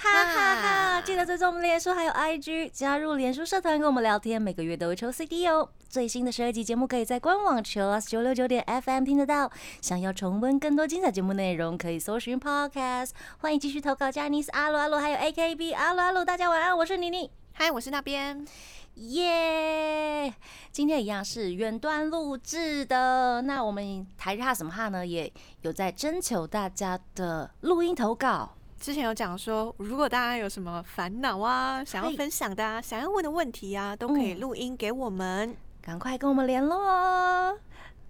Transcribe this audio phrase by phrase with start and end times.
[0.00, 1.02] 哈哈哈！
[1.02, 5.68] 记得追踪我们脸书还有 IG，加入脸书社团跟我们聊天，每个月都会抽 CD 哦。
[5.88, 9.50] 最新的十二集节目可以在官网 Chillus 九六九点 FM 听得到。
[9.82, 13.10] 想要重温更多精彩节目内容，可以搜寻 Podcast。
[13.38, 17.28] 欢迎继续投稿，加尼斯阿鲁阿鲁还有 AKB 阿鲁阿鲁，大家晚安，我是妮妮。
[17.54, 18.46] 嗨，我是那边。
[18.94, 20.32] 耶
[20.70, 23.42] 今天一样是远端录制的。
[23.42, 28.54] 那我们台日哈什么哈呢，也有在征求大家的录音投稿。
[28.80, 35.56] 之前有讲说，如果大家有什么烦恼啊，想要分享的啊，想要问的问题啊，都可以录音给我们。
[35.82, 37.58] 赶快跟我们联络哦，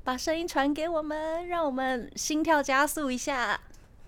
[0.05, 3.59] 把声音传给我们，让我们心跳加速一下。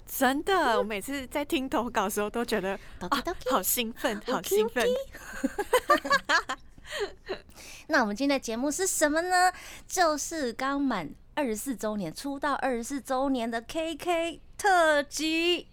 [0.07, 4.85] 真的，我每次在听投稿的时候都觉得 啊好兴奋，好兴奋。
[7.87, 9.53] 那我们今天的节目是什么呢？
[9.87, 15.69] 就是刚满二十四周年，出道二十四周年的 KK 特辑。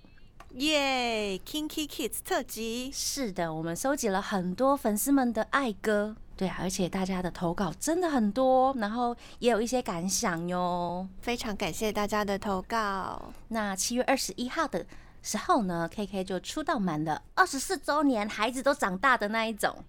[0.57, 11.07] 耶，Kinky Kids 特辑，是的，我们收集了很多粉丝们的爱歌，对啊，而且大家的投稿真的很多，然后也有一些感想哟。
[11.21, 13.31] 非常感谢大家的投稿。
[13.49, 14.83] 那七月二十一号的
[15.21, 19.83] 时候呢，KK 就出道满了二十四周年，孩子都长大的那一种，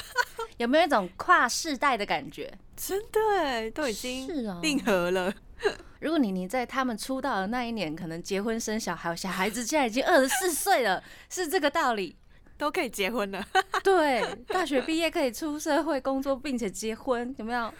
[0.58, 2.52] 有没有一种跨世代的感觉？
[2.76, 5.32] 真的耶，都已经是啊定合了。
[6.00, 12.16] 如果你你在他们出道的那一年，可能结婚生小孩，小孩子现在已经二十四岁了， 是这个道理。
[12.56, 13.42] 都可以结婚了，
[13.82, 17.72] 对，大学毕业可以出社会工作，并且结婚，有没有？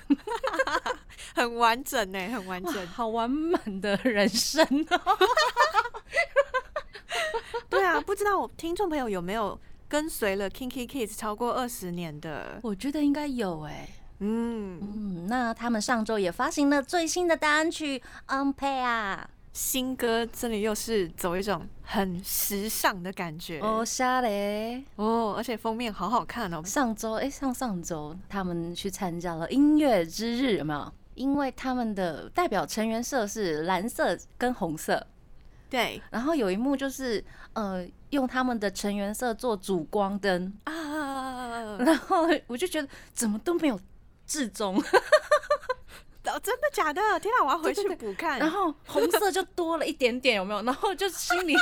[1.34, 2.86] 很完整呢，很完整。
[2.86, 5.18] 好完满的人生哦！
[7.68, 12.58] 对啊，不知道我听众朋友有没有跟随了 Kinky Kids 超过二十年的？
[12.62, 13.86] 我觉得应该有哎、
[14.20, 17.98] 嗯，嗯，那他们上周也发行了最新的单曲
[18.28, 19.16] 《Unpair》
[19.52, 23.58] 新歌这里又是走一种很时尚的感觉。
[23.60, 24.84] 哦，下嘞！
[24.94, 26.62] 哦，而且封面好好看哦。
[26.64, 30.92] 上周哎、上上周他们去参加了音乐之日，有没有？
[31.16, 35.04] 因为他们的代表成员色是蓝色跟红色，
[35.68, 36.00] 对。
[36.10, 37.22] 然后有一幕就是
[37.52, 43.78] 呃用他们的成员色做主光灯，啊，然后我就觉得怎么都没有
[44.30, 44.76] 至中，
[46.24, 47.02] 哦，真的假的？
[47.18, 48.38] 天哪，我要回去补看。
[48.38, 50.62] 然后红色就多了一点点，有没有？
[50.62, 51.56] 然后就心里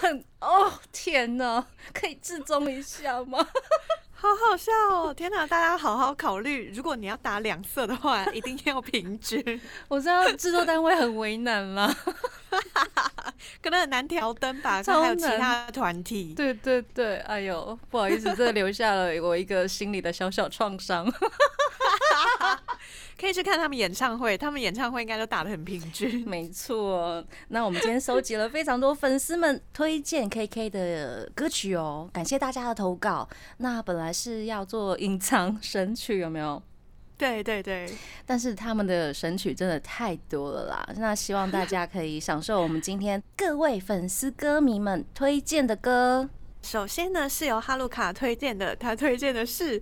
[0.00, 1.64] 很 哦天哪，
[1.94, 3.38] 可以至中一下吗？
[4.20, 5.14] 好好笑哦！
[5.14, 11.94] 天哪，大家好好考虑，如果你要打两色的话，一定要平均，我知道制作单位很为难了。
[13.62, 16.34] 可能很难调灯吧，超还有其他的团体。
[16.34, 21.06] 对对对，哎呦，不好意思，这留下了我一个心里的小小创伤。
[23.20, 26.22] 可以去看他们演唱会，他们演唱会应该都打得很平均。
[26.28, 33.28] 没错，那我们今天收集了非常多粉丝们推荐 KK 的歌曲哦，感谢大家的投稿。
[33.56, 36.62] 那本来是要做隐藏神曲，有没有？
[37.16, 37.92] 对对对，
[38.24, 46.30] 但是他们的神曲真的太多了啦，那希望大家可以享受我们今天各位粉丝歌迷们推荐的歌。
[46.62, 49.80] 首先呢是由哈鲁卡推荐的，他推荐的是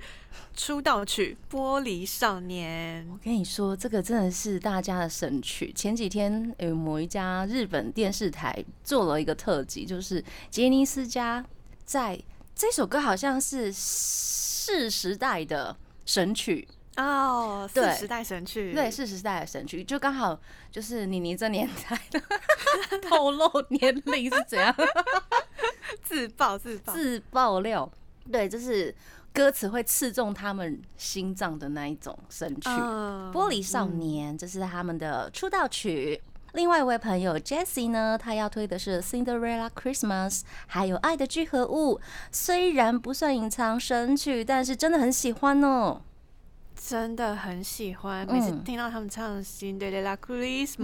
[0.54, 3.06] 出道曲《玻璃少年。
[3.10, 5.72] 我跟你说，这个真的是大家的神曲。
[5.72, 11.44] 前几天有某一家日本电视台做了一个特辑，就是杰尼斯家
[11.84, 12.20] 在
[12.54, 16.68] 这首歌好像是四时代的神曲，》
[17.02, 17.92] 哦，对。
[17.92, 20.38] 四时代神曲，对，四时代的神曲，就刚好
[20.70, 22.22] 就是妮妮这年代的
[23.08, 24.72] 透露年龄是怎样
[26.02, 27.90] 自爆自爆，自爆料，
[28.30, 28.94] 对，就是
[29.32, 32.68] 歌词会刺中他们心脏的那一种神曲。
[32.68, 36.22] 嗯玻璃少年，这是他们的出道曲。
[36.52, 41.98] 另外一位朋友 Jessie 呢，他要推的是《Cinderella Christmas》，还有《爱的聚合物》。
[42.32, 46.00] 虽然不算隐藏神曲，但是真的很喜欢哦。
[46.88, 50.76] 真的很喜欢，每次嗯听到他们唱《Cinderella Christmas》，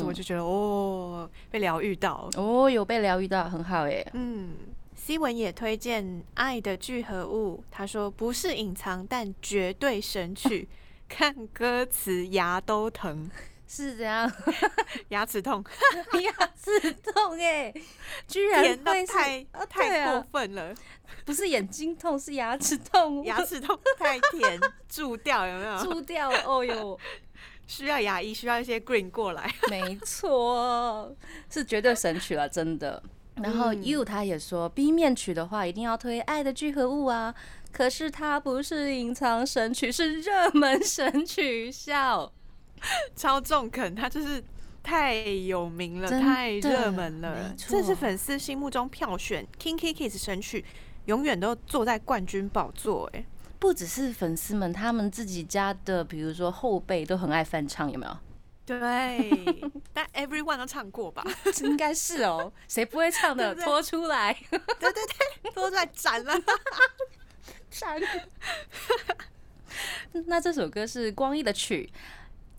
[0.00, 2.30] 嗯我就觉得哦，被疗愈到。
[2.36, 4.10] 哦，有被疗愈到，很好耶。
[4.14, 4.52] 嗯
[4.94, 6.02] ，C 文也推荐
[6.32, 10.66] 《爱的聚合物》，他说不是隐藏，但绝对神曲。
[11.10, 13.28] 看歌词牙都疼，
[13.72, 14.30] 是这样，
[15.10, 15.64] 牙齿痛，
[16.20, 17.72] 牙齿痛哎，
[18.26, 20.74] 居然甜到会太太啊过分了，
[21.24, 24.58] 不是眼睛痛，是牙齿痛，牙齿痛太甜，
[24.88, 25.78] 蛀掉有没有？
[25.84, 26.42] 蛀掉了。
[26.44, 26.98] 哦哟，
[27.68, 29.48] 需要牙医，需要一些 green 过来。
[29.70, 31.14] 没错，
[31.48, 33.00] 是绝对神曲了，真的。
[33.36, 37.32] 然后嗯 You 他也说 B 面曲的话一定要推《爱的聚合物》啊，
[37.70, 42.32] 可是它不是隐藏神曲，是热门神曲，笑。
[43.16, 44.42] 超中肯，他就是
[44.82, 50.64] 太有名了，太热门了这是粉丝心目中票选 Kinky Kids 神曲，
[51.06, 53.10] 永远都坐在冠军宝座。
[53.12, 53.24] 哎，
[53.58, 58.18] 不只是粉丝们，他们自己家的，比如说后辈都很爱翻唱，有没有？
[58.64, 58.78] 对，
[59.92, 61.24] 但 Everyone 都唱过吧？
[61.62, 64.32] 应该是哦，谁不会唱的拖出来？
[64.50, 64.92] 对对
[65.42, 66.34] 对，拖出来斩了。
[67.68, 68.00] 斩。
[70.26, 71.90] 那这首歌是光一的曲，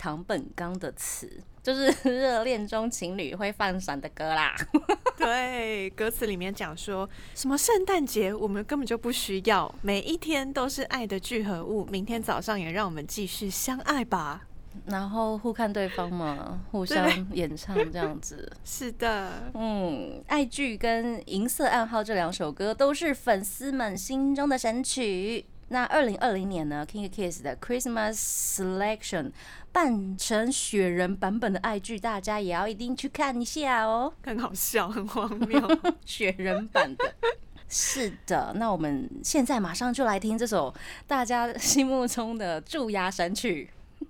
[0.01, 1.29] 唐本刚的词，
[1.61, 4.55] 就是热恋中情侣会放闪的歌啦。
[5.15, 14.47] 对，歌词里面讲说什么圣诞节我们根本就不需要，每一天都是爱的聚合物，明天早上也让我们继续相爱吧。
[14.85, 18.51] 然后互看对方嘛， 互相演唱这样子。
[18.63, 25.45] 是的，嗯，爱剧跟《银色暗号》这两首歌都是粉丝们心中的神曲。
[25.71, 29.31] 那二零二零年呢，King Kiss 的 Christmas Selection
[29.71, 34.13] 扮成雪人版本的爱剧，大家也要一定去看一下哦。
[34.21, 35.61] 很好笑，很荒谬。
[36.05, 37.15] 雪人版的。
[37.69, 40.75] 是的，那我们现在马上就来听这首
[41.07, 43.69] 大家心目中的蛀牙神曲《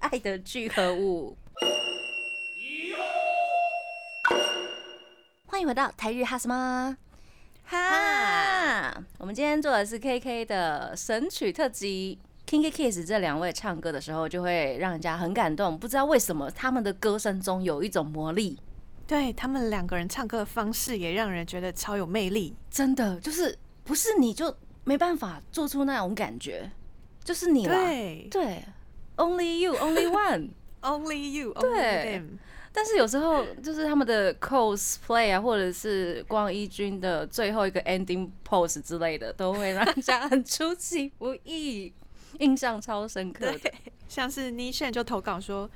[0.00, 1.34] 爱的聚合物》。
[5.46, 6.94] 欢迎回到台日哈什么
[7.66, 8.94] 哈？
[9.18, 12.18] 我们今天做的是 KK 的神曲特辑。
[12.46, 15.76] Kinky Kiss 这两位唱歌的时候，就会让人家很感动。
[15.76, 18.56] 不知道为什么，他们的歌声中有一种魔力。
[19.04, 22.54] 对他们两个人唱歌的方式也让人觉得超有魅力。
[22.70, 26.70] 真的就是不是你就没办法做出那种感觉，
[27.24, 28.64] 就是你了，对对
[29.16, 30.50] ，Only you, only one。
[30.82, 32.26] Only you, 对 only them。
[32.78, 41.90] 但是有时候就是他们的 cosplay 啊，或者是光一君的最后一个 ending pose 之类的，都会让人家很出其不意，
[42.38, 43.58] 印象超深刻的。
[43.60, 43.74] 对，
[44.10, 45.70] 像是 Nishan 就投稿说，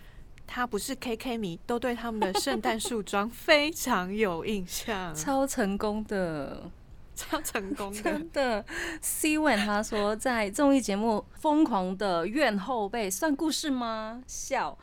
[0.47, 6.71] 他不是 KK 迷，都对他们的圣诞树装非常有印象，超成功的，
[7.17, 8.03] 超成功的。
[8.03, 8.63] 真的。
[9.01, 14.23] C Wen 他说，在综艺节目《疯狂的怨后辈》算故事吗？
[14.27, 14.77] 笑。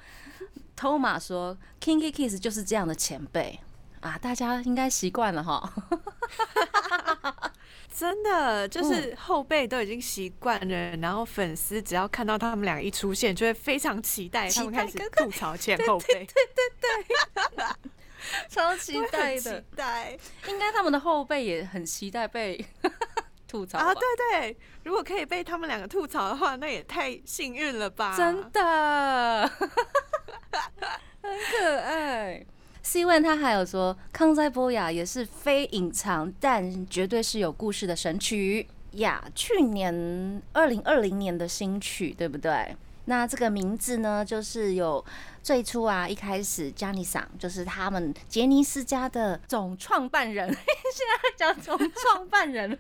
[0.78, 3.60] 托马说，Kinky Kiss 就是这样的前辈
[4.00, 5.74] 啊，大家应该习惯了哈。
[7.94, 17.06] 真的就是后辈都已经习惯了，然后粉丝只要看到他们俩一出现，就会非常期待，他们开始吐槽前后辈， 对对
[17.56, 17.66] 对
[18.50, 20.16] 超期待的期的，待
[20.48, 22.64] 应该他们的后辈也很期待被
[23.48, 23.92] 吐槽啊！
[23.96, 28.16] 对对，如果可以被他们两个吐槽的话，那也太幸运了吧！
[28.16, 29.50] 真的，
[31.22, 32.46] 很可爱。
[32.82, 39.24] C 问他还有说，康塞波雅也是非隐藏，但绝对是有故事的神曲呀。
[39.36, 42.76] 去年二零二零年的新曲，对不对？
[43.06, 45.04] 那这个名字呢，就是有
[45.42, 52.78] 最初啊，一开始 j a n i 桑就是他们杰尼斯家的总创办人， 现在讲总创办人了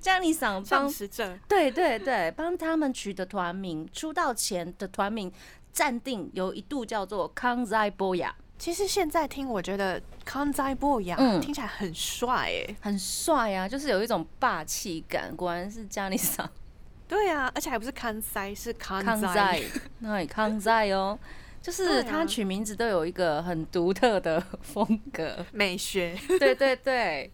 [0.00, 5.32] j a n i 桑帮创始者对对对，帮他们取的团名，出道前的团名
[5.78, 12.76] 暂定有一度叫做康在波雅，其实现在听，我觉得康在波雅、嗯听起来很帅哎。
[12.80, 15.32] 很帅啊，就是有一种霸气感。
[15.36, 16.50] 果然是加尼桑
[17.06, 19.04] 对啊，而且还不是康塞，是康在。
[19.04, 19.62] 康在，
[20.00, 21.16] 那康在哦，
[21.62, 25.46] 就是他取名字都有一个很独特的风格。
[25.52, 26.18] 美学。
[26.40, 27.32] 对对对。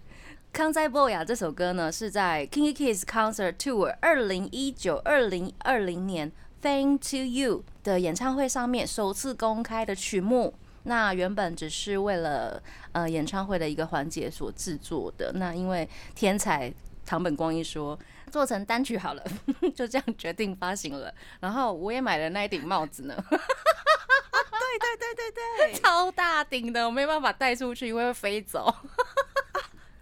[0.52, 6.30] 康在波雅这首歌呢，是在 Kinky Kids Concert Tour 二零一九二零二零年
[6.64, 10.54] Thank to You 的演唱会上面首次公开的曲目。
[10.84, 15.30] 那原本只是为了呃演唱会的一个环节所制作的。
[15.34, 16.72] 那因为天才
[17.04, 17.98] 唐本光一说
[18.30, 19.22] 做成单曲好了，
[19.76, 21.12] 就这样决定发行了。
[21.40, 28.74] 然后我也买了那一顶帽子呢，对对对对对，超大顶的，我没办法带出去，因为会飞走。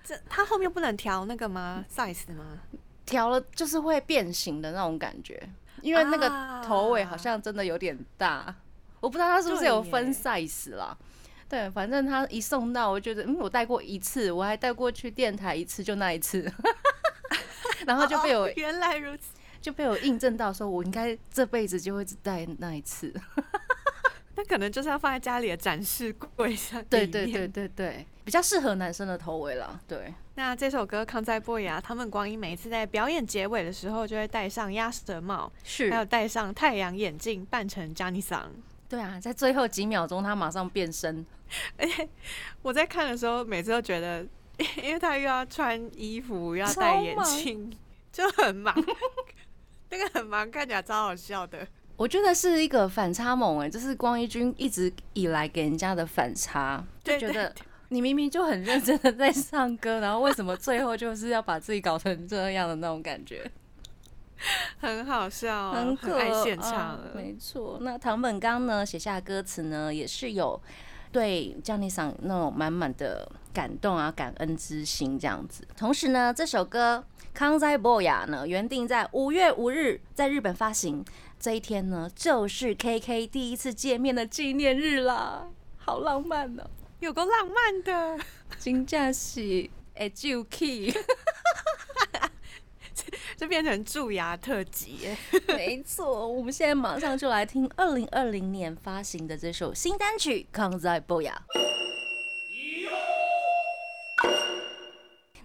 [0.04, 2.61] 这它后面不能调那个吗？size 吗？
[3.04, 5.49] 调了就是会变形的那种感觉，
[5.83, 8.55] 因为那个头尾好像真的有点大，
[9.01, 10.97] 我不知道它是不是有分 size 啦。
[11.49, 16.51] 对，反正他一送到，我觉得嗯，我带过一次，我还带过去电台一次，就那一次，
[17.87, 19.25] 然后就被我、哦原来如此。
[19.61, 23.15] 就被我印证到，说我应该这辈子就会只带那一次。
[24.35, 26.85] 那可能就是要放在家里的展示柜上。
[26.91, 27.47] 对对对。
[27.47, 29.79] 对对，比较适合男生的头围啦。
[29.87, 38.51] 对，那这首歌《康在波雅》，他们光一每一次在表演结尾的时候，就会戴上鸭舌帽，是还有戴上太阳眼镜，扮成 j 尼桑。
[38.89, 41.25] 对啊，在最后几秒钟，他马上变身。
[41.77, 42.09] 而且
[42.62, 44.27] 我在看的时候，每次都觉得，
[44.83, 47.71] 因为他又要穿衣服，又要戴眼镜，
[48.11, 48.75] 就很忙。
[49.91, 51.67] 那个很忙，看起来超好笑的。
[51.97, 57.55] 我觉得是一个反差萌哎，就是光一君一直以来给人家的反差，就觉得
[57.92, 63.49] 你明明就很认真的在唱歌，然后为什么最后就是要把自己搞成这样的那种感觉，
[64.80, 66.99] 很好笑，很可爱现场。
[67.14, 70.61] 没错，那唐本刚呢写下歌词呢，也是有
[71.12, 75.68] 对江丽桑那种满满的感动啊、感恩之心这样子。
[75.76, 77.04] 同时呢，这首歌。
[77.34, 81.02] 康在博雅呢，原定在五月五日在日本发行。
[81.40, 85.46] 这一天呢，就是 KK 第一次见面的纪念日啦，
[85.78, 86.62] 好浪漫呢，
[87.02, 88.25] 有个浪漫的，
[88.61, 90.94] 金假是哎就 key，
[93.37, 95.18] 这变成蛀牙特辑耶。
[95.49, 101.42] 没错，我们现在马上就来听二零二零年发行的这首新单曲《康在博雅》。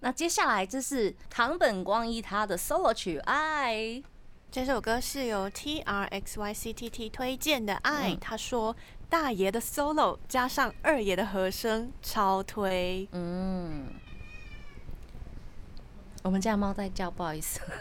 [0.01, 3.73] 那接下来这是唐本光一他的 solo 曲《爱》，
[4.51, 8.75] 这首歌是由 T R X Y C T T 推荐的《爱》，他说
[9.09, 13.07] 大爷的 solo 加上二爷的和声超推。
[13.11, 13.87] 嗯，
[16.23, 17.61] 我们家猫在叫，不好意思。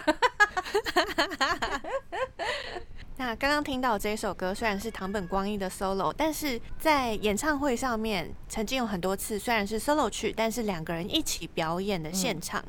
[3.18, 12.62] 那刚刚听到这首歌，虽然是唐本光一的 solo，但是在演唱会上面曾经有很多次，虽然是 solo 曲，但是两个人一起表演的现场。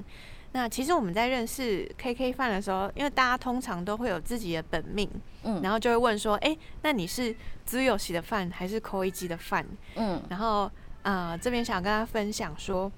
[0.57, 5.07] 那其实我们在认识 KK 范的时候，因为大家通常都会有自己的本命，
[5.43, 9.63] 嗯，然后就会问说，哎，那你是资友喜的饭还是 Koi 基的饭？
[9.93, 10.69] 嗯，然后
[11.03, 12.91] 啊，这边想跟大家分享说，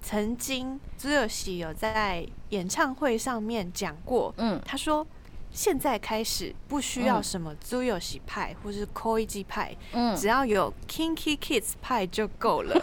[0.00, 5.06] 曾经资友喜有在演唱会上面讲过，嗯，他说。
[5.54, 12.74] 现在开始不需要什么 o s i 派或是 Koiji 派，嗯，只要有 Kinky Kids 派就够了。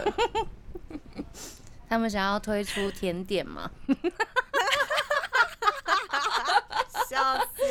[1.90, 3.68] 他们想要推出甜点吗？
[7.08, 7.62] 笑死！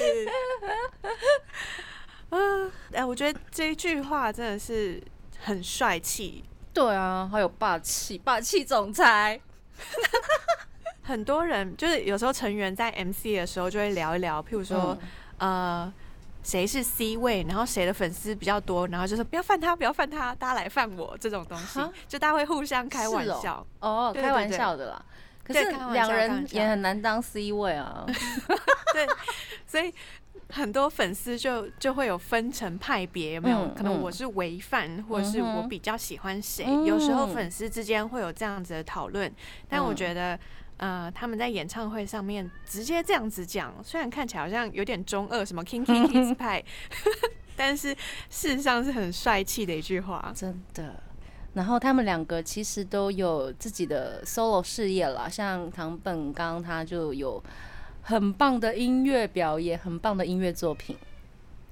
[2.31, 5.01] 嗯，哎，我觉得这一句话真的是
[5.39, 6.43] 很帅气。
[6.73, 9.39] 对啊，好有霸气，霸气总裁。
[11.03, 14.97] 很多人就是有时候成员在 MC 的时候就会聊一聊，譬如说，
[15.37, 15.91] 呃，
[16.41, 25.05] 谁是 C 位，然后谁的粉丝比较多，然后就说不要犯他，不要犯他，大家来犯我这种东西，就大家会互相开玩笑哦，开玩笑的啦。
[25.43, 28.05] 可是两人也很难当 C 位啊。
[28.93, 29.07] 对，
[29.67, 29.93] 所以
[30.49, 33.67] 很多粉丝就就会有分成派别，有没有？
[33.75, 36.65] 可能我是违犯，或者是我比较喜欢谁？
[36.85, 39.31] 有时候粉丝之间会有这样子的讨论，
[39.67, 40.39] 但我觉得。
[40.79, 46.63] 呃，他们在演唱会上面直接这样子讲，虽然看起来好像有点中二，什么 King King Kids 派，
[47.55, 47.89] 但是
[48.29, 51.03] 事实上是很帅气的一句话，真的。
[51.53, 57.43] 然后他们两个其实都有自己的 solo 事业了，像唐本刚他就有
[58.01, 60.95] 很棒的音乐表演，很棒的音乐作品。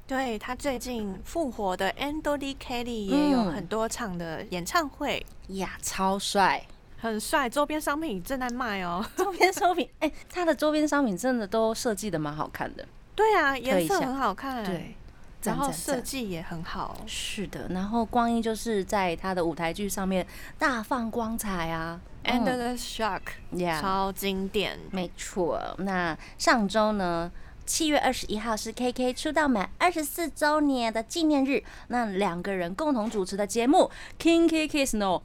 [0.08, 6.66] 对他最近复活的 Andy Kelly 也有很多场的演唱会呀，超帅。
[7.00, 9.06] 很帅，周边商品正在卖哦。
[9.16, 12.86] 周边商品，哎，他的周边商品真的都设计的蛮好看的。
[13.16, 14.63] 对啊，颜色很好看。
[14.63, 14.96] 对，
[15.44, 16.98] 然后设计也很好。
[17.06, 20.25] 是的，然后光阴就是在他的舞台剧上面
[20.58, 24.80] 大放光彩啊，Endless Shock，超经典。
[24.92, 27.32] 没错，那上周呢，
[27.66, 33.92] 七月二十一号是 KK 出道满二十四周年的纪念日，那两个人共同主持的节目
[34.24, 35.16] 《King K Kiss No》。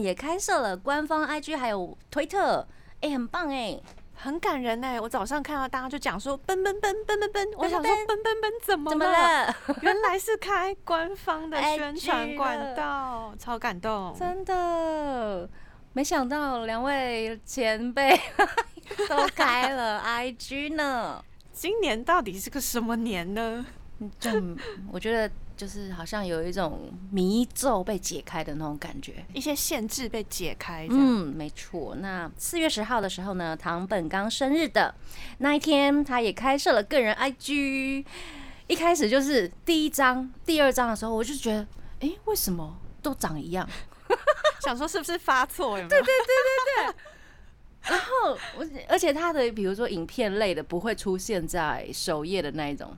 [0.00, 2.66] 也开设了官方 IG，还有推特，
[3.00, 3.80] 哎，很棒哎，
[4.14, 5.00] 很感人哎！
[5.00, 9.54] 我早上看到大家就讲说奔奔奔奔奔奔，我想说奔奔奔怎么怎么了？
[9.82, 15.48] 原来是开官方的宣传管道， 超感动，真的
[15.92, 18.18] 没想到两位前辈
[19.08, 21.22] 都开了 IG 呢。
[21.52, 23.64] 今年到底是个什么年呢？
[24.20, 24.30] 就
[24.92, 25.30] 我觉得。
[25.58, 30.86] 就是好像有一种迷咒被解开的那种感觉，一些限制被解开。
[30.88, 31.96] 嗯，没错。
[31.96, 34.94] 那四月十号的时候呢，唐本刚生日的
[35.38, 38.04] 那一天，他也开设了个人 IG。
[38.68, 41.66] 一开始就是第一张、第二张的时候，我就觉得，
[42.00, 43.68] 哎，为什么都长一样？
[44.64, 45.76] 想说是不是发错？
[45.76, 45.88] 有没有？
[45.88, 46.94] 对对对对对。
[47.82, 52.96] 然后我，而且他的比如说影片类的不会出现在首页的那一种。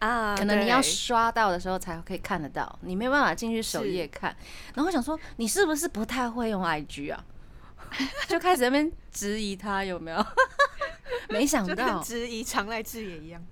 [0.00, 4.34] 啊，可能你要刷到的时候才可以看得到，你没有办法进去首页看。
[4.74, 7.24] 然后想说，你是不是不太会用 IG 啊？
[8.28, 10.26] 就开始那边质疑他有没有？
[11.30, 13.42] 没想到质疑常来智也一样。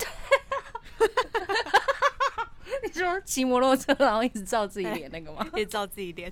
[2.83, 5.47] 你说骑摩托车然后一直照自己脸那个吗？
[5.55, 6.31] 也照自己脸。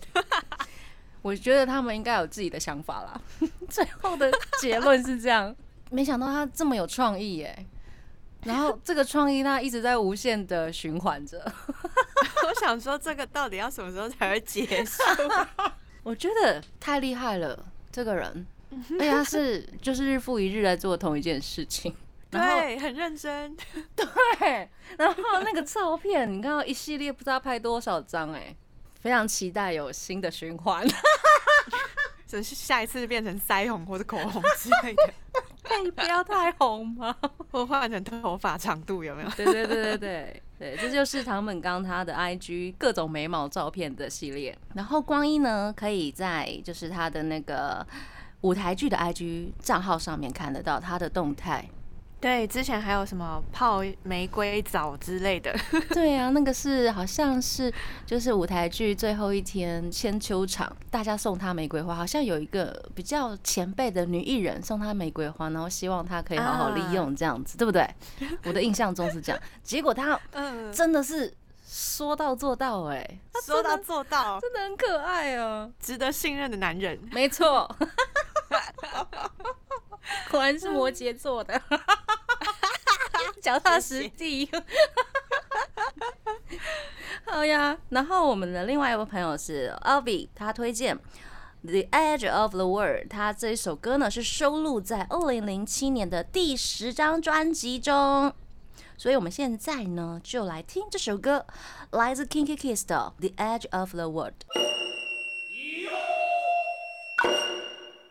[1.23, 3.21] 我觉得他们应该有自己的想法啦。
[3.69, 4.31] 最后的
[4.61, 5.55] 结论是这样，
[5.91, 7.67] 没想到他这么有创意耶。
[8.45, 11.41] 然后这个创意他一直在无限的循环着。
[12.47, 15.03] 我想说，这个到底要什么时候才会结束？
[16.03, 17.59] 我觉得太厉害了，
[17.91, 21.95] 这个人，而且他是 就是日复一日在做同一件事情，
[22.31, 23.57] 对，很认真，
[23.97, 24.69] 对。
[24.99, 28.55] 然后那个照片，你看到一系列不知道拍多少张，哎，
[29.01, 30.87] 非常期待有新的循环。
[32.27, 35.15] 只是下一次变成腮红或者口红之类的，
[35.65, 37.15] 可以不要太红吗？
[37.51, 39.31] 我换成头发长度有没有？
[39.37, 44.57] 对对对对对对，这就是唐本刚他的 IG 各种眉毛照片的系列。
[44.75, 47.85] 然后光一呢，可以在就是他的那个
[48.43, 51.69] 舞台剧的 IG 账号上面看得到他的动态。
[52.25, 55.55] 对，之前还有什么泡玫瑰澡之类的。
[55.93, 57.71] 对啊，那个是好像是
[58.07, 67.87] 就是舞台剧最后一天千秋场，大家送她玫瑰花，好像有一个比较前辈的女艺人送她玫瑰花，然后希望她可以好好利用这样子，对不对？
[68.45, 69.39] 我的印象中是这样。
[69.63, 70.19] 结果他
[70.73, 71.31] 真的是
[71.67, 76.99] 说到做到，哎，说到做到，真的很可爱哦，值得信任的男人。
[77.13, 77.71] 没错。
[80.31, 81.61] 果然是摩羯座的，
[83.43, 84.51] 脚踏实地。
[87.27, 90.97] 好呀，然后我们的另外一位朋友是 Avi，他推荐
[91.63, 98.33] 《The Edge of the World》，他这一首歌呢是收录在二零零七年的第十张专辑中，
[98.97, 101.47] 所以我们现在呢就来听这首歌，
[101.91, 104.35] 来自 Kinky Kiss 的《The Edge of the World》。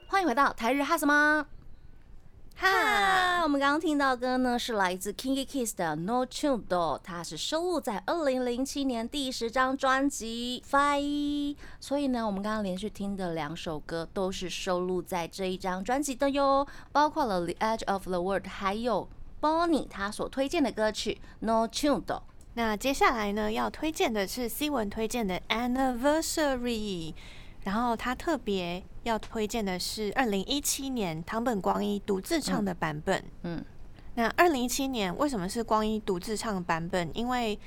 [0.07, 1.45] 欢迎回到台日哈什么？
[2.63, 11.57] 哈，我们刚刚听到歌呢，是来自 Kinky Kiss 的 No Tune Do，它是收录在二零零七年第十张专辑 Fire。
[11.81, 19.09] 所以呢，我们刚刚连续听的两首歌都是收录在这一张专辑的哟，包括了 The Edge of the World，还有
[19.41, 22.21] Bonnie 他所推荐的歌曲 No Tune Do。
[22.53, 27.13] 那接下来呢，要推荐的是 C 文推荐的 Anniversary。
[27.63, 33.23] 然后他特别要推荐的是二零一七年唐本光一独自唱的版本。
[33.43, 33.63] 嗯，
[34.15, 37.09] 那二零一七年为什么是光一独自唱的版本？
[37.13, 37.57] 因为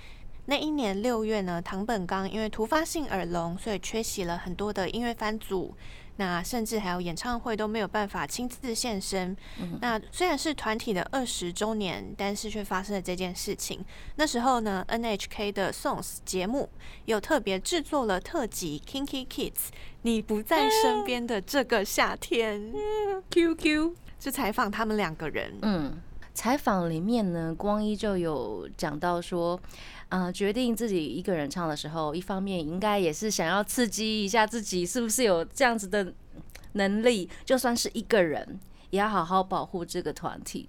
[0.45, 5.75] 那一年六月呢，唐本刚因为突发性耳聋，所以缺席了很多的音乐番组。
[6.17, 9.37] 那甚至还有演唱会都没有办法亲自现身。
[9.81, 13.85] 那虽然是团体的二十周年，但是却发生了这件事情。
[14.17, 16.69] 那时候呢，NHK 的 Songs 节目
[17.05, 19.51] 有特别制作了特辑《Kinky Kids》，
[20.03, 22.73] 你不在身边的这个夏天。
[23.31, 25.55] QQ 是采访他们两个人。
[25.63, 26.01] 嗯，
[26.33, 29.61] 采访里面呢，光一就有讲到说。
[30.11, 36.15] 嗯，决定自己一个人唱的时候，一方面应该也是想要刺激一下自己，是不是有这样子的
[36.73, 37.29] 能力？
[37.45, 40.69] 就算是一个人，也要好好保护这个团体。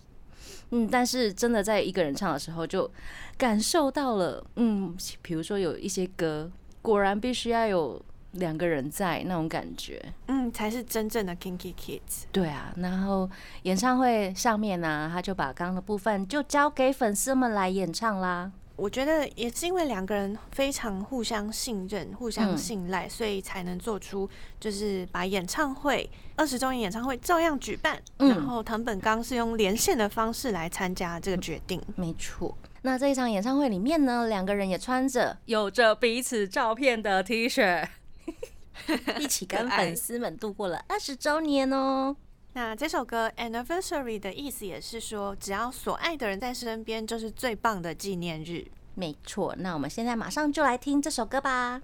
[0.71, 2.89] 嗯，但是真的在一个人唱的时候，就
[3.37, 12.23] 感受到了，嗯，比如说有一些歌，果然必须要有两个人在那种感觉，嗯，才是真正的 Kinky Kids。
[12.31, 13.29] 对啊，然后
[13.63, 18.51] 演唱会上面呢，他就把刚刚的部分就交给粉丝们来演唱啦。
[18.77, 27.99] 我觉得也是因为两个人非常互相信任、互相信赖，所以才能做出就是把演唱会二十周年演唱会照样举办。
[28.17, 31.81] 然后藤本刚是用连线的方式来参加这个决定。
[31.95, 32.55] 没错。
[32.83, 37.85] 那这一场演唱会里面呢，两个人也穿着有着彼此照片的 T 恤，
[39.17, 42.15] 一起跟粉丝们度过了二十周年哦。
[42.57, 48.65] 那这首歌 Anniversary 的意思也是说，只要所爱的人在身边，就是最棒的纪念日。
[48.95, 51.79] 没错，那我们现在马上就来听这首歌吧。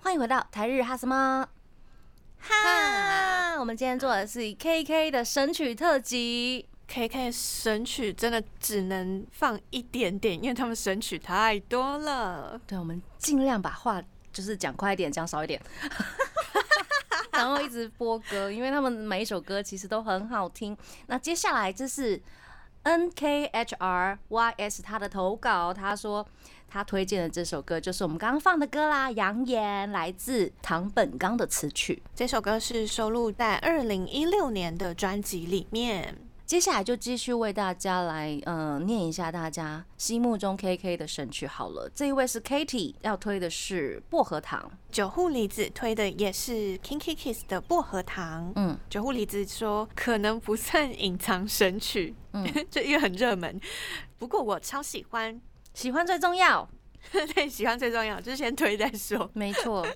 [0.00, 1.46] 欢迎回到台日哈什么
[2.40, 3.60] 哈？
[3.60, 6.66] 我们今天做的是 KK 的神曲特辑。
[6.88, 12.58] KK 神曲真的只能放一点点，因为他们神曲太多了。
[12.66, 15.60] 对，我们尽量把话就是讲快一点，讲少一点。
[17.38, 20.76] 然后一直播歌，因为他们每一首歌其实都很好听。
[21.06, 22.20] 那接下来这是
[22.82, 26.26] N K H R Y S 他的投稿，他说
[26.68, 32.02] 他推荐的这首歌就是我们刚刚放的歌啦，《扬言》来自唐本刚的词曲。
[32.14, 36.18] 这首歌是收录在二零一六年的专辑里面。
[36.48, 41.86] 接下来就继续为大家来，嗯，念一下大家心目中 K K 的神曲好了。
[41.94, 44.72] 这一位是 Katie，要推的是薄荷糖。
[44.90, 48.50] 九户离子推的也是 Kinky Kiss 的薄荷糖。
[48.56, 53.60] 嗯，九户离子说可能不算隐藏神曲，嗯， 这因为很热门。
[54.16, 55.38] 不过我超喜欢，
[55.74, 56.66] 喜欢最重要。
[57.34, 59.30] 对，喜欢最重要，就是先推再说。
[59.34, 59.86] 没错，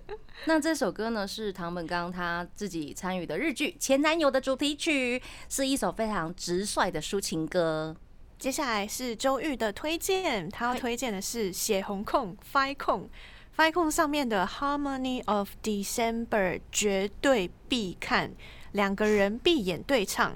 [0.46, 7.94] 那这首歌呢是唐本刚他自己参与的日剧《前男友》的主题曲，是一首非常直率的抒情歌。
[8.38, 13.08] 接下来是周玉的推荐，他要推荐的是血红控 Fi 控
[13.56, 18.32] Fi 控上面的 Harmony of December 绝对必看，
[18.72, 20.34] 两个人闭眼对唱。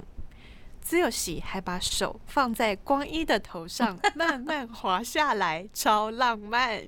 [0.87, 6.81] 只有喜还把手放在光一的头上， 慢慢滑下来，超浪漫。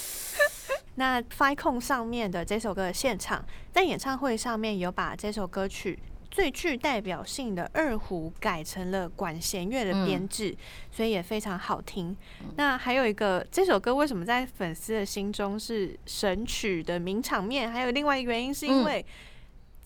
[0.96, 5.98] 那 f i c o n 上面的这首歌的现场，在演唱会上面有把这首歌曲
[6.30, 10.54] 最具代表性的二胡改成了管弦乐的编制，
[10.90, 12.14] 所以也非常好听。
[12.56, 17.72] 那还有一个，这首歌为什么在粉丝的心中是神曲的名场面？
[17.72, 19.02] 还有另外一个原因，是因为。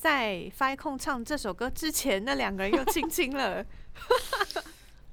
[0.01, 3.63] 在 Fi 控唱这首歌之前，那两个人又亲亲了，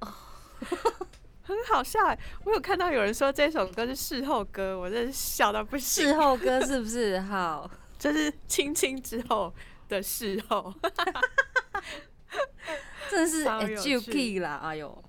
[1.42, 2.00] 很好笑。
[2.44, 6.06] 我有看到有人说这首歌是事后歌，我真是笑到不行。
[6.06, 7.20] 事后歌是不是？
[7.28, 9.52] 好，就是亲亲之后
[9.90, 10.74] 的事后，
[13.10, 13.44] 真是
[13.82, 14.58] 就 key 啦！
[14.64, 15.04] 哎呦，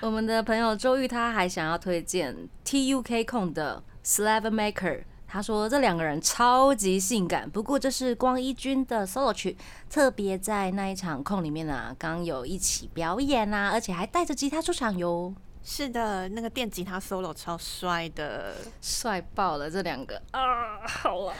[0.00, 5.04] 我们的朋友周玉他还想要推荐 TUK 控的 Slave Maker。
[5.30, 9.56] 他说这两个人超级性感，不过这是光一君的 solo 曲，
[9.88, 15.32] 特别在那一场空里面啊，刚有一起表演啊，而且还带着吉他出场哟。
[15.62, 20.80] 是的，那个电吉他 solo 超帅的，帅爆了这两个啊！
[20.88, 21.34] 好 了，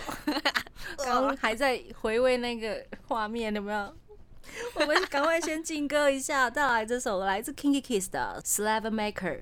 [0.98, 3.92] 刚还在回味那个画面，有没有？
[4.74, 9.40] 我们赶快先进歌一下，带来这首来自 Kinky Kiss 的 Slave Maker。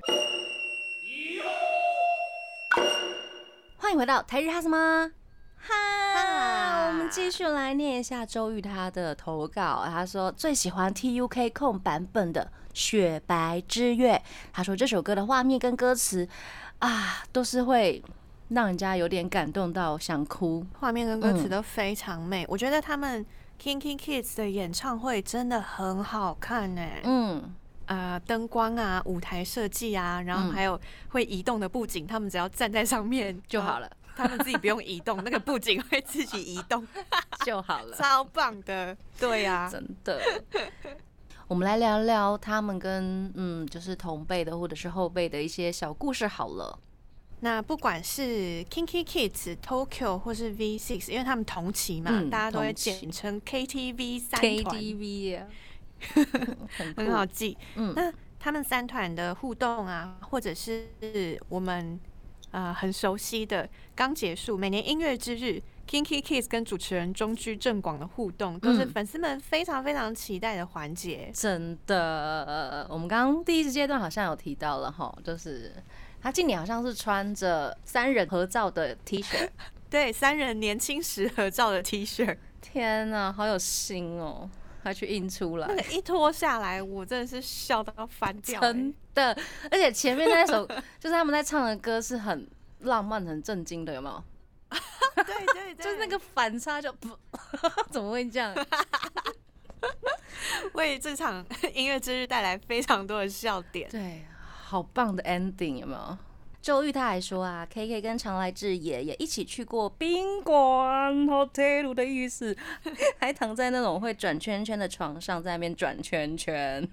[3.88, 5.10] 欢迎回到台日哈什么？
[5.56, 9.82] 哈，我们继续来念一下周玉他的投稿。
[9.86, 12.42] 他说最喜欢 TUK 控版本的
[12.74, 14.16] 《雪白之月》。
[14.52, 16.28] 他说这首歌的画面跟歌词
[16.80, 18.04] 啊，都是会
[18.50, 20.66] 让人家有点感动到想哭。
[20.80, 22.44] 画面跟歌词都非常美。
[22.46, 23.24] 我觉得他们
[23.58, 26.82] Kinky Kids 的演唱会真的很好看呢。
[27.04, 27.54] 嗯。
[27.88, 36.86] 啊，灯光啊，舞台设计啊，然后还有会移动的布景，他们只要站在上面就好了， 他们自己不用移动，那个布景会自己移动
[37.44, 40.20] 就好了，超棒的，对呀， 真的。
[41.48, 46.78] 我们来聊聊他们跟嗯，就是同辈的或者是后辈的一些小故事好了。
[47.40, 54.76] 那不管是 Kinky Kids、Tokyo 或是 V Six，因为他们同期嘛，大家都会简称 KTV 三团。
[54.76, 55.46] KTV 啊。
[56.96, 57.56] 很好记。
[57.76, 60.88] 嗯，那他们三团的互动啊，或者是
[61.48, 61.98] 我们
[62.50, 71.30] 呃很熟悉的刚结束每年音乐之日，Kinky Kids 跟主持人中居正广的互动，都是粉丝们非常非常期待的环节。
[71.34, 75.72] 真的，我们刚刚第一阶段好像有提到了哈，就是
[76.20, 79.48] 他今年好像是穿着三人合照的 T 恤，
[79.90, 82.36] 对，三人年轻时合照的 T 恤。
[82.60, 84.48] 天哪，好有心哦！
[84.88, 88.60] 他去印出来，那个一脱下来，我真的是笑到要翻掉。
[88.60, 89.36] 真的，
[89.70, 90.66] 而且前面那首
[90.98, 92.48] 就是他们在唱的歌是很
[92.80, 94.24] 浪漫、很震惊的，有没有？
[95.24, 97.16] 对对对，就是那个反差就不，
[97.90, 98.54] 怎么会这样？
[100.74, 103.88] 为这场音乐之日带来非常多的笑点。
[103.90, 104.24] 对，
[104.64, 106.18] 好棒的 ending，有没有？
[106.68, 112.54] 周玉他还说啊，K K 跟常来志也也一起去过宾馆，hotel 的意思，
[113.18, 116.86] 还躺在那种会转圈圈的床上，在那边转圈圈，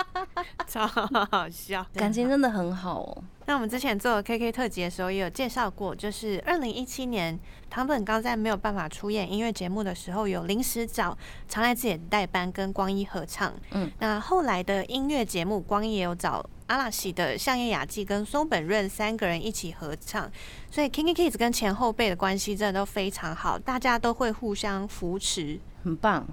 [0.68, 3.24] 超好笑，感情真的很好哦。
[3.46, 7.38] 那我们之前做 K K 特辑的时候也有介绍过，就是二零一七年
[7.70, 11.16] 唐本刚在没有办法出演音乐节目的时候，有临时找
[11.48, 13.54] 常来志也代班跟光一合唱。
[13.70, 16.44] 嗯，那后来的音乐节目，光一也有找。
[16.66, 20.30] 阿拉西的相叶雅纪跟松本润三个人一起合唱，
[20.70, 26.26] 所以 Kinky Kids 跟前后辈的关系真的都非常好，大家都会互相扶持，很棒。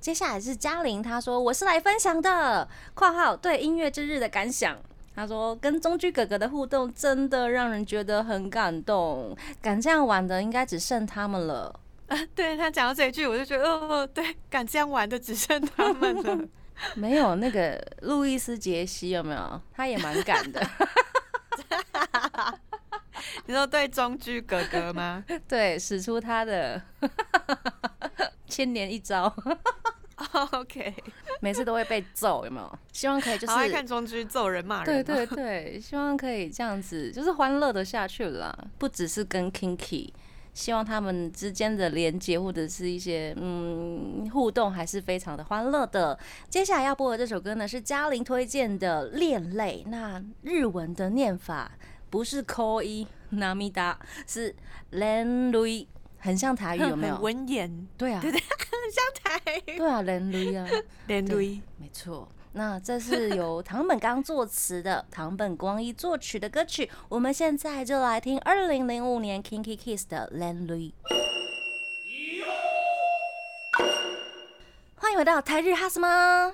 [0.00, 4.78] 接下来是嘉玲，她说我是来分享的（括号对音乐之日的感想）。
[5.16, 11.74] 她说跟中居哥哥的互动真的让人觉得很感动，敢这样玩的应该只剩他们了。
[12.08, 16.38] 啊，对他讲到这一句，我就觉得哦，对，敢这样玩的只剩他们了。
[16.94, 19.60] 没有那个路易斯杰西有没有？
[19.74, 20.60] 他也蛮敢的。
[23.46, 25.24] 你说对中居哥哥吗？
[25.48, 26.80] 对，使出他的
[28.46, 29.34] 千年一招。
[30.50, 30.94] OK，
[31.40, 32.78] 每次都会被揍，有没有？
[32.92, 35.04] 希望可以就是爱看中居揍人骂人。
[35.04, 38.68] 对对对，希望可以这样子，就是欢乐的下去了。
[38.78, 40.10] 不只是跟 Kinky。
[40.58, 46.18] 希望他们之间的连接或者是一些嗯互动还是非常的欢乐的。
[46.48, 51.70] 接下来要播的这首歌呢是嘉玲推荐的《恋泪》，那日文的念法
[52.10, 53.94] 不是 ko i namida，
[54.26, 54.52] 是
[54.94, 55.86] len lui，
[56.18, 57.16] 很像台语有没有？
[57.20, 59.76] 文言，对啊，对对， 很像台语。
[59.78, 60.66] 对啊，len lui 啊，
[61.06, 62.26] len lui，没错。
[62.58, 66.90] 那这是由唐本刚作词的，唐本光一作曲的歌曲。
[67.08, 70.92] 我们现在就来听二零零五年 Kinky Kiss 的《Len Lui》。
[74.96, 76.52] 欢迎回到台日哈什么？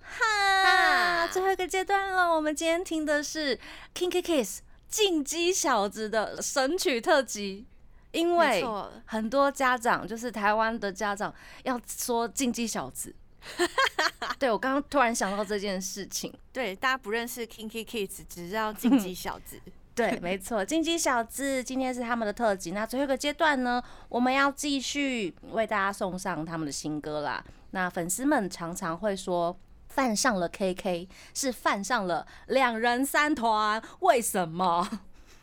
[0.00, 2.34] 哈，最后一个阶段了。
[2.34, 3.60] 我们今天听的是
[3.94, 7.66] Kinky Kiss 进击小子的神曲特辑。
[8.12, 8.64] 因为
[9.04, 13.14] 很多家长，就是台湾的家长，要说进击小子。
[14.38, 16.32] 对，我刚刚突然想到这件事情。
[16.52, 19.60] 对，大家不认识 Kinky Kids，只知道金鸡小子。
[19.94, 22.70] 对，没错，金鸡小子今天是他们的特辑。
[22.70, 27.44] 那最后一个阶段呢，我们要继续为大家送上他们的新歌啦。
[27.72, 34.88] 那粉丝们常常会说，犯上了 KK 是犯上了两人三团，为什么？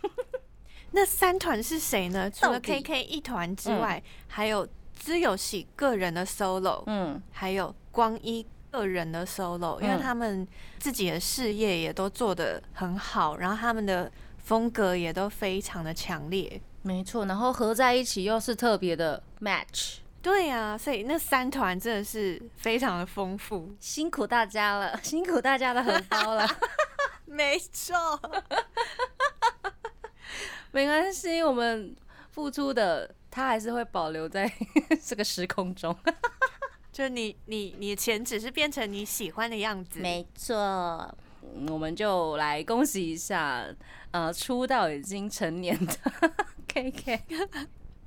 [0.92, 2.32] 那三团是谁呢？
[2.32, 4.66] 除了 KK 一团之外，还有
[4.98, 7.76] 资有喜个人的 solo，嗯，还有。
[7.96, 10.46] 光一个人的 solo，因为他们
[10.78, 26.46] 自己的事业也都做得很好，然后他们的风格也都非常的强烈，没错，然后合在一起又是特别的 match，对呀，所以那三团真的是非常的丰富，辛苦大家了， 辛苦大家的荷包了，
[27.26, 27.96] 没错，
[30.74, 31.96] 没关系，我们
[32.32, 34.52] 付出的他还是会保留在
[35.02, 35.96] 这个时空中。
[36.96, 41.14] 就你你你的钱只是变成你喜欢的样子，没错，
[41.70, 43.66] 我们就来恭喜一下，
[44.12, 45.94] 呃，出道已经成年的
[46.70, 47.22] K K。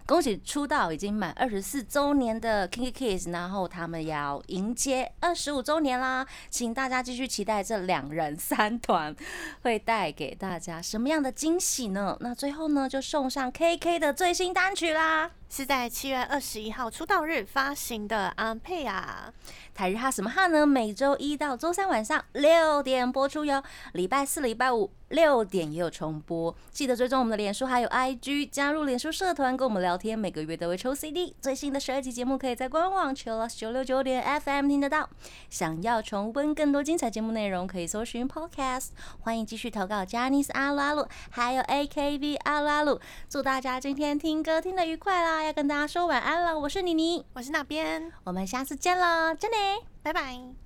[0.07, 9.15] 恭喜出道已经满二十四周年的 K K Kids，然后他们要迎接二十五周年啦，请大家继续期待这两人三团
[9.61, 12.17] 会带给大家什么样的惊喜呢？
[12.21, 19.33] 那最后呢，就送上 KK 的最新单曲啦，是在七月二十一号出道日发行的《安佩啊》。
[19.75, 20.67] 台日哈什么哈呢？
[20.67, 26.55] 每周一到周三晚上六点播出哟，礼拜四、礼拜五六点也有重播。
[26.73, 31.35] 记得追踪我们的脸书还有 IG，加入脸书社团跟我们聊天，每个月都会抽 CD。
[31.41, 35.09] 最新的十二集节目可以在官网 Chillus 九六九点 FM 听得到。
[35.49, 38.89] 想要重温更多精彩节目内容，可以搜寻 Podcast。
[39.21, 43.01] 欢迎继续投稿 j a n i c e 阿鲁阿鲁，还有 AKB 阿鲁阿鲁。
[43.31, 45.45] 祝大家今天听歌听得愉快啦啦！
[45.45, 49.57] 要跟大家说晚安了，我是妮妮，我是那边，我们下次见了，真的。
[50.03, 50.59] 拜拜。